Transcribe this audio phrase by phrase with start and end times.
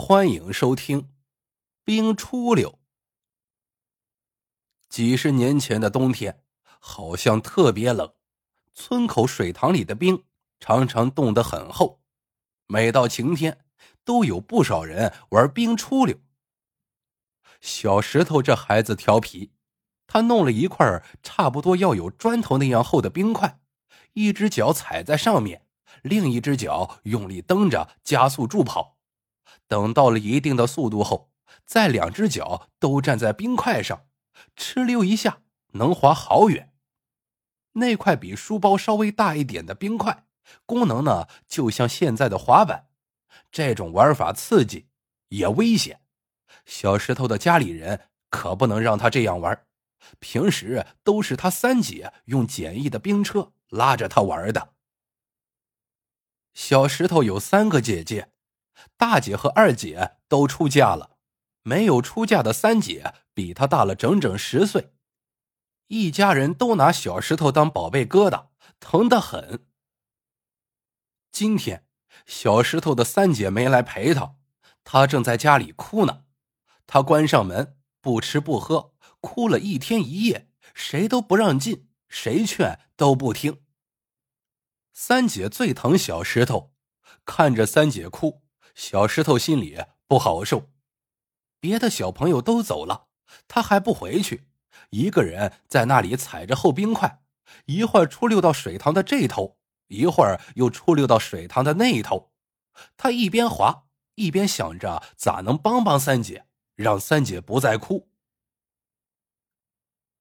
[0.00, 1.02] 欢迎收听
[1.84, 2.70] 《冰初溜》。
[4.88, 6.40] 几十年前的冬天，
[6.78, 8.14] 好像特别冷，
[8.72, 10.24] 村口水塘里的冰
[10.60, 12.00] 常常冻得很厚。
[12.68, 13.64] 每到晴天，
[14.04, 16.16] 都有不少人玩冰初溜。
[17.60, 19.50] 小石头这孩子调皮，
[20.06, 23.60] 他弄了一块差不多要有砖头那样厚的冰块，
[24.12, 25.66] 一只脚踩在上面，
[26.02, 28.97] 另一只脚用力蹬着，加速助跑。
[29.68, 31.30] 等到了一定的速度后，
[31.64, 34.06] 再两只脚都站在冰块上，
[34.56, 36.72] 哧溜一下能滑好远。
[37.72, 40.26] 那块比书包稍微大一点的冰块，
[40.66, 42.88] 功能呢就像现在的滑板。
[43.52, 44.88] 这种玩法刺激
[45.28, 46.00] 也危险，
[46.64, 49.66] 小石头的家里人可不能让他这样玩。
[50.18, 54.74] 平时都是他三姐用简易的冰车拉着他玩的。
[56.54, 58.30] 小石头有三个姐姐。
[58.96, 61.18] 大姐和二姐都出嫁了，
[61.62, 64.92] 没有出嫁的三姐比她大了整整十岁。
[65.88, 69.66] 一家人都拿小石头当宝贝疙瘩，疼得很。
[71.32, 71.86] 今天
[72.26, 74.34] 小石头的三姐没来陪她，
[74.84, 76.24] 她正在家里哭呢。
[76.86, 83.62] 她关上门，不吃不喝，哭了一天一夜，谁都不让进，谁劝都不听。
[84.92, 86.74] 三姐最疼小石头，
[87.24, 88.42] 看着三姐哭。
[88.78, 89.76] 小石头心里
[90.06, 90.70] 不好受，
[91.58, 93.08] 别的小朋友都走了，
[93.48, 94.46] 他还不回去，
[94.90, 97.20] 一个人在那里踩着厚冰块，
[97.64, 102.30] 一会儿出溜到水塘的这头，一会儿又出溜到水塘的那头。
[102.96, 108.08] 他一边滑一边想着咋能帮帮三姐，让三姐不再哭。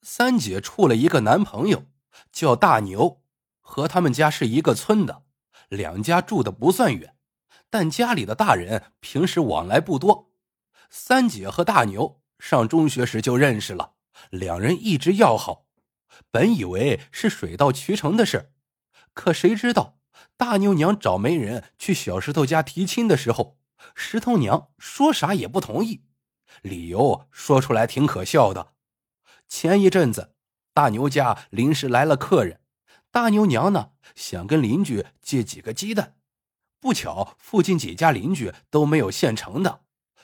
[0.00, 1.84] 三姐处了一个男朋友，
[2.32, 3.22] 叫大牛，
[3.60, 5.24] 和他们家是一个村的，
[5.68, 7.14] 两家住的不算远。
[7.70, 10.32] 但家里的大人平时往来不多，
[10.90, 13.94] 三姐和大牛上中学时就认识了，
[14.30, 15.66] 两人一直要好。
[16.30, 18.52] 本以为是水到渠成的事，
[19.12, 19.98] 可谁知道
[20.36, 23.58] 大牛娘找媒人去小石头家提亲的时候，
[23.94, 26.04] 石头娘说啥也不同意，
[26.62, 28.72] 理由说出来挺可笑的。
[29.46, 30.34] 前一阵子
[30.74, 32.60] 大牛家临时来了客人，
[33.10, 36.17] 大牛娘呢想跟邻居借几个鸡蛋。
[36.80, 39.82] 不巧，附近几家邻居都没有现成的，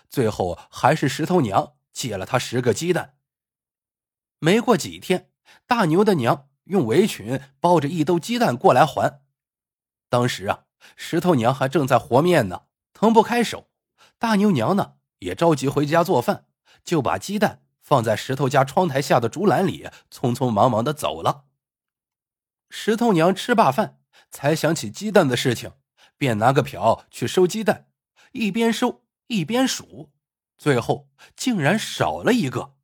[0.09, 3.17] 最后还是石头娘借了他十个鸡蛋。
[4.39, 5.31] 没过几天，
[5.67, 9.23] 大牛的娘用围裙包着一兜鸡蛋过来还。
[10.09, 10.65] 当时啊，
[10.97, 13.71] 石头娘还正在和面呢，腾不开手。
[14.19, 16.47] 大牛娘呢也着急回家做饭，
[16.85, 21.47] 就把鸡蛋放在石头家窗台下的竹篮里，匆匆忙忙的走了。
[22.71, 23.99] 石头娘吃罢饭，
[24.31, 25.73] 才想起鸡蛋的事情。
[26.17, 27.89] 便拿个瓢去收鸡蛋，
[28.33, 30.11] 一边收一边数，
[30.57, 32.75] 最后竟然少了一个。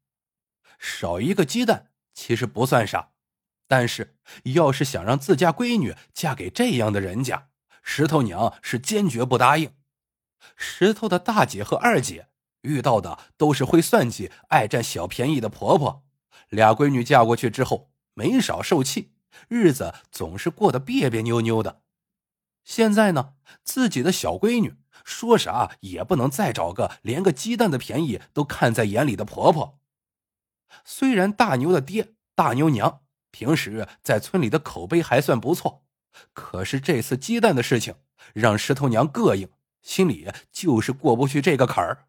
[0.79, 3.11] 少一个鸡蛋其实不算啥，
[3.67, 7.49] 但是要是想让自家闺女嫁给这样的人家，
[7.83, 9.75] 石头娘是坚决不答应。
[10.57, 12.29] 石头的大姐和二姐
[12.63, 16.03] 遇到的都是会算计、爱占小便宜的婆婆，
[16.49, 19.13] 俩闺女嫁过去之后没少受气，
[19.49, 21.83] 日子总是过得别别扭扭的。
[22.71, 29.81] 现在呢，自己的小闺女说啥也不能再找个连个鸡蛋的便宜都看在眼里的婆婆。
[30.85, 33.01] 虽然大牛的爹、大牛娘
[33.33, 35.85] 平时在村里的口碑还算不错，
[36.33, 37.97] 可是这次鸡蛋的事情
[38.35, 39.49] 让石头娘膈应，
[39.83, 42.07] 心里就是过不去这个坎儿。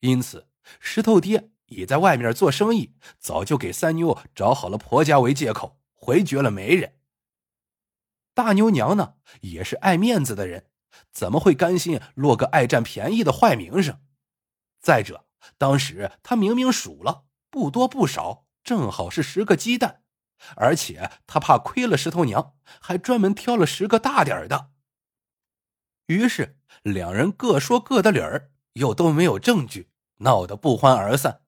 [0.00, 0.48] 因此，
[0.80, 6.94] 石头爹也在外面做生意，早就给三妞找好了婆家为借口，回绝了媒人。
[8.38, 10.68] 大牛娘呢，也是爱面子的人，
[11.10, 14.00] 怎么会甘心落个爱占便宜的坏名声？
[14.80, 15.26] 再者，
[15.56, 20.04] 当时他明明数了不多不少，正好是十个鸡蛋，
[20.54, 24.70] 而且他怕亏了石头娘，还专门挑了十个大点的。
[26.06, 31.42] 于是两人各说各的理儿，又都没有证据，闹得不欢而散。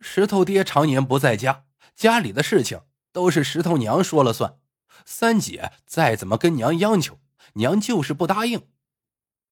[0.00, 2.80] 石头爹常年不在家，家里的事情
[3.12, 4.58] 都是石头娘说了算。
[5.04, 7.18] 三姐再怎么跟娘央求，
[7.54, 8.68] 娘就是不答应。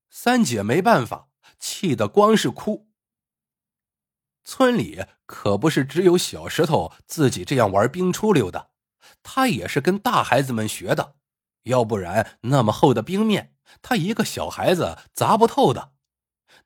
[0.09, 1.29] 三姐没办法，
[1.59, 2.89] 气得光是哭。
[4.43, 8.71] 村里可不是只有小石头自己这样玩冰出溜的，
[9.23, 11.15] 他也是跟大孩子们学的。
[11.65, 15.93] 要不然那么厚的冰面，他一个小孩子砸不透的。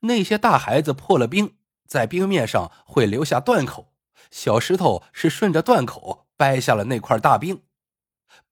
[0.00, 1.56] 那些大孩子破了冰，
[1.86, 3.92] 在冰面上会留下断口，
[4.30, 7.64] 小石头是顺着断口掰下了那块大冰。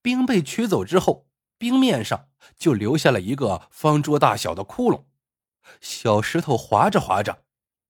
[0.01, 5.05] 冰被取走之后，冰面上就留下了一个方桌大小的窟窿。
[5.81, 7.45] 小石头滑着滑着，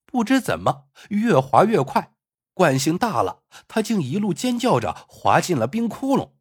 [0.04, 2.14] 不知怎么越滑越快，
[2.52, 6.32] 惯性大了，他竟一路尖叫着滑进了冰窟窿。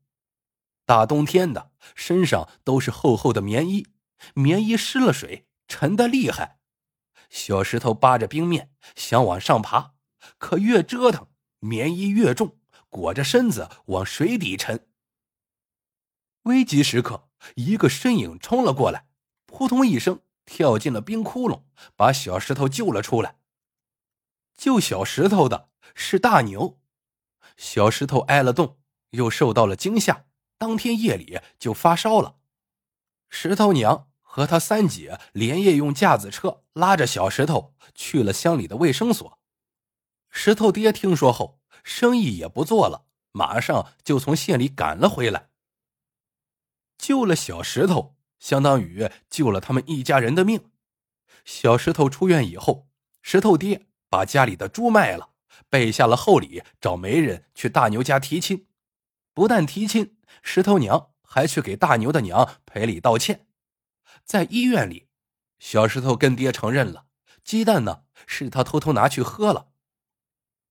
[0.85, 3.87] 大冬天的，身上都是厚厚的棉衣，
[4.33, 6.59] 棉衣湿了水，沉得厉害。
[7.29, 9.93] 小石头扒着冰面想往上爬，
[10.37, 11.27] 可越折腾，
[11.59, 12.57] 棉衣越重，
[12.89, 14.89] 裹着身子往水底沉。
[16.43, 19.07] 危急时刻，一个身影冲了过来，
[19.45, 21.63] 扑通一声跳进了冰窟窿，
[21.95, 23.37] 把小石头救了出来。
[24.55, 26.79] 救小石头的是大牛，
[27.57, 28.77] 小石头挨了冻，
[29.11, 30.25] 又受到了惊吓，
[30.57, 32.37] 当天夜里就发烧了。
[33.29, 34.07] 石头娘。
[34.33, 39.37] 和他三姐连夜用架子车拉着小石头去了乡里的卫生所。
[40.29, 45.50] 石头爹听说后，生意也不做了，马上就从县里赶了回来。
[47.01, 50.69] 救了小石头，相当于救了他们一家人的命。
[51.43, 52.87] 小石头出院以后，
[53.23, 55.31] 石头爹把家里的猪卖了，
[55.67, 58.67] 备下了厚礼，找媒人去大牛家提亲。
[59.33, 63.47] 不但提亲，石头娘还去给大牛的娘赔礼道歉。
[64.23, 65.07] 在医院里，
[65.57, 67.05] 小石头跟爹承认了，
[67.43, 69.69] 鸡蛋呢是他偷偷拿去喝了。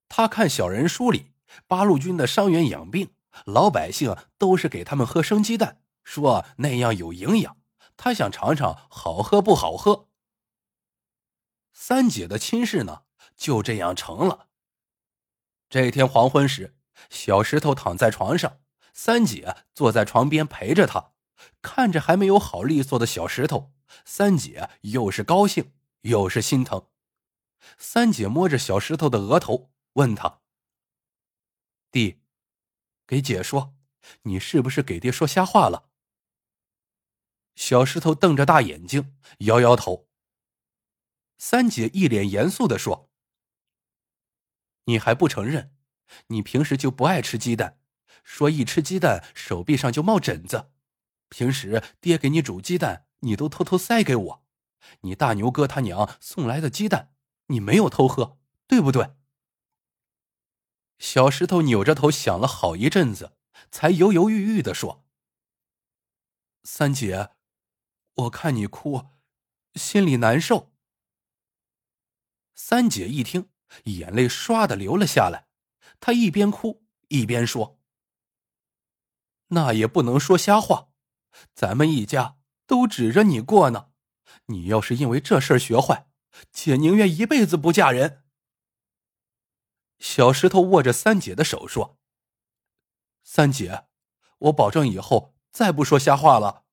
[0.09, 1.33] 他看小人书里，
[1.67, 3.11] 八路军的伤员养病，
[3.47, 7.57] 老百姓都是给他们喝生鸡蛋，说那样有营养。
[7.97, 10.09] 他想尝尝好喝不好喝。
[11.73, 13.03] 三姐的亲事呢，
[13.37, 14.49] 就这样成了。
[15.69, 16.77] 这天黄昏时，
[17.11, 18.61] 小石头躺在床上，
[18.95, 21.13] 三姐坐在床边陪着他。
[21.63, 23.73] 看着还没有好利索的小石头，
[24.05, 26.89] 三姐又是高兴又是心疼。
[27.77, 30.41] 三姐摸着小石头的额头，问他
[31.93, 32.23] ：“弟，
[33.07, 33.75] 给姐说，
[34.23, 35.89] 你是不是给爹说瞎话了？”
[37.61, 40.09] 小石头瞪着大眼睛，摇摇头。
[41.37, 43.11] 三姐一脸严肃的说
[44.87, 45.77] ：“你还不承认？
[46.29, 47.79] 你平时就不爱吃鸡蛋，
[48.25, 50.73] 说一吃鸡蛋手臂上就冒疹子。”
[51.29, 54.47] 平时爹给你煮鸡蛋，你都偷偷塞给我。
[55.03, 57.13] 你大牛哥他娘送来的鸡蛋，
[57.49, 59.17] 你没有偷喝，对不对？
[60.99, 63.37] 小石头扭着头想了好一阵子，
[63.71, 65.05] 才犹犹豫豫的说
[66.65, 67.33] ：“三姐，
[68.15, 69.07] 我看你哭，
[69.75, 70.73] 心里难受。”
[72.55, 73.51] 三姐一听，
[73.85, 75.49] 眼泪唰的流了下来。
[75.99, 77.81] 她一边哭一边说
[79.49, 80.89] ：“那也不能说瞎话。”
[81.55, 83.93] 咱们一家都指着你过呢，
[84.47, 86.11] 你要是因为这事儿学坏，
[86.51, 88.25] 姐宁愿一辈子不嫁人。
[89.99, 91.99] 小石头握着三姐的手说
[93.23, 93.87] ：“三姐，
[94.39, 96.65] 我保证以后再不说瞎话了。”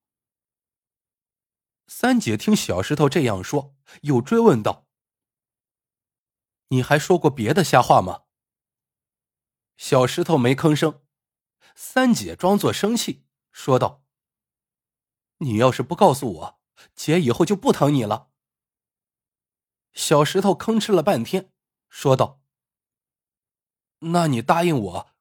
[1.87, 4.87] 三姐听小石头这样说，又追问道
[6.69, 8.23] ：“你还说过别的瞎话吗？”
[9.77, 11.03] 小石头没吭声。
[11.75, 14.03] 三姐装作生气，说道。
[15.37, 16.61] 你要是不告诉我，
[16.95, 18.31] 姐以后就不疼你了。
[19.93, 21.51] 小石头吭哧了半天，
[21.89, 22.41] 说道
[23.99, 25.15] ：“那你答应我，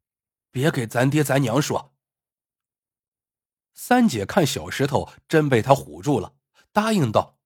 [0.51, 1.95] 别给咱爹咱娘说。”
[3.75, 6.36] 三姐看小石头真被他唬住了，
[6.77, 7.39] 答应道：“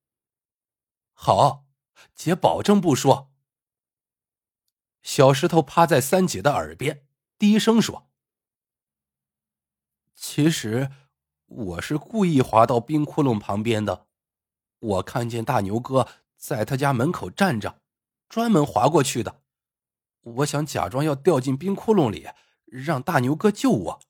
[1.15, 1.65] 好，
[2.17, 3.31] 姐保证不说。”
[5.03, 7.07] 小石头趴在三姐的耳边，
[7.39, 8.11] 低声说
[10.17, 10.91] ：“其实。”
[11.47, 14.07] 我是故意滑到冰窟窿旁边的，
[14.79, 17.81] 我看见大牛哥在他家门口站着，
[18.29, 19.43] 专门滑过去的。
[20.21, 22.29] 我想假装要掉进冰窟窿里，
[22.67, 24.01] 让大牛哥救我。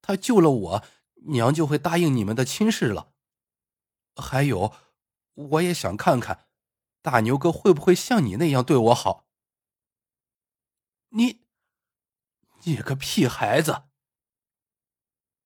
[0.00, 0.84] 他救了我，
[1.26, 3.09] 娘就会答应你们的亲事了。
[4.20, 4.74] 还有，
[5.34, 6.46] 我也想看看，
[7.02, 9.26] 大牛哥会不会像你那样对我好。
[11.10, 11.40] 你，
[12.64, 13.84] 你个屁孩子！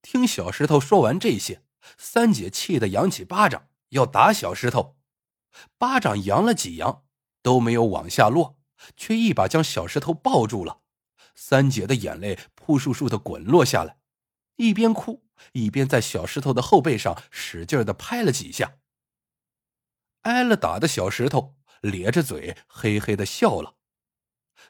[0.02, 1.64] 听小石头说完这些，
[1.96, 4.98] 三姐气得扬起巴掌要打小石头，
[5.78, 7.06] 巴掌扬了几扬
[7.40, 8.58] 都没有往下落，
[8.96, 10.82] 却一把将小石头抱住了。
[11.34, 13.98] 三姐的眼泪扑簌簌的滚落下来，
[14.56, 18.78] 一边哭一边在小石头的后背上使劲的拍了几下。
[20.22, 23.76] 挨了打的小石头咧着嘴嘿嘿的笑了。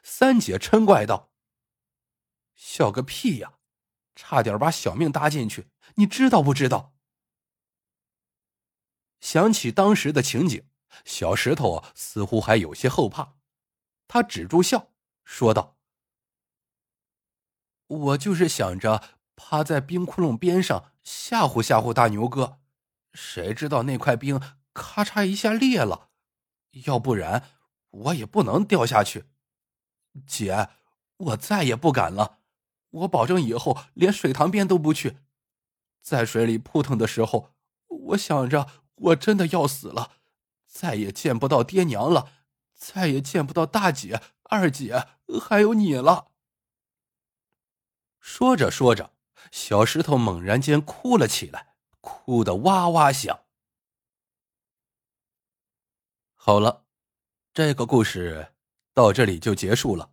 [0.03, 1.31] 三姐嗔怪道
[2.55, 3.53] ：“笑个屁呀！”
[4.15, 6.95] 差点把小命搭进去，你知道不知道？
[9.19, 10.69] 想起当时的情景，
[11.03, 13.35] 小石头似乎还有些后怕。
[14.07, 14.93] 他止住笑，
[15.25, 15.77] 说道
[17.87, 22.59] ：“我就是想着趴在冰窟窿边上吓唬吓唬大牛哥，
[23.13, 24.41] 谁知道那块冰
[24.73, 26.09] 咔嚓一下裂了，
[26.85, 27.43] 要不然
[27.89, 29.25] 我也不能掉下去。
[30.25, 30.69] 姐，
[31.17, 32.39] 我再也不敢了，
[32.89, 35.17] 我保证以后连水塘边都不去。
[36.01, 37.53] 在水里扑腾的时候，
[37.87, 40.11] 我想着我真的要死了，
[40.67, 42.31] 再也见不到爹娘了，
[42.73, 45.07] 再也见不到大姐、二姐
[45.41, 46.27] 还有你了。
[48.19, 49.14] 说着说着，
[49.51, 53.41] 小石头猛然间哭了起来，哭得哇哇响。
[56.33, 56.85] 好了，
[57.53, 58.53] 这个故事
[58.93, 60.11] 到这里就结束了。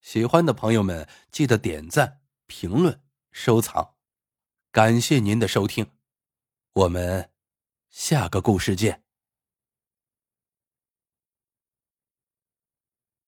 [0.00, 3.96] 喜欢的朋友们记得点赞、评论、收藏，
[4.70, 5.90] 感谢您的收听，
[6.72, 7.32] 我们
[7.90, 9.07] 下个故事见。